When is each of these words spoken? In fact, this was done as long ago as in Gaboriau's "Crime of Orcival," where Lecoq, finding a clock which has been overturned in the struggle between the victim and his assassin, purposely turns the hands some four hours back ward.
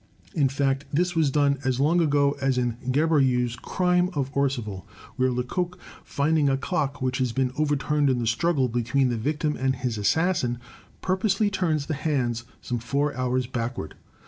In 0.33 0.49
fact, 0.49 0.85
this 0.91 1.15
was 1.15 1.29
done 1.29 1.59
as 1.63 1.79
long 1.79 2.01
ago 2.01 2.31
as 2.41 2.57
in 2.57 2.75
Gaboriau's 2.91 3.55
"Crime 3.55 4.09
of 4.13 4.33
Orcival," 4.33 4.83
where 5.15 5.29
Lecoq, 5.29 5.77
finding 6.03 6.49
a 6.49 6.57
clock 6.57 7.03
which 7.03 7.19
has 7.19 7.31
been 7.33 7.53
overturned 7.55 8.09
in 8.09 8.17
the 8.17 8.25
struggle 8.25 8.67
between 8.67 9.09
the 9.09 9.15
victim 9.17 9.55
and 9.55 9.75
his 9.75 9.99
assassin, 9.99 10.57
purposely 11.01 11.51
turns 11.51 11.85
the 11.85 11.93
hands 11.93 12.45
some 12.63 12.79
four 12.79 13.15
hours 13.15 13.45
back 13.45 13.77
ward. 13.77 13.93